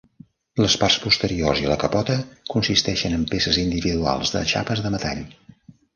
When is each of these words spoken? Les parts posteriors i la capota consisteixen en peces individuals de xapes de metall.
Les 0.63 0.75
parts 0.83 0.95
posteriors 1.03 1.61
i 1.65 1.67
la 1.71 1.77
capota 1.83 2.15
consisteixen 2.53 3.19
en 3.19 3.27
peces 3.35 3.61
individuals 3.65 4.37
de 4.37 4.43
xapes 4.55 4.83
de 4.87 4.95
metall. 4.97 5.23